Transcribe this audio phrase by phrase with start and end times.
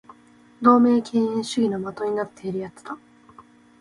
[0.63, 2.97] 同盟敬遠主義の的になっている奴だ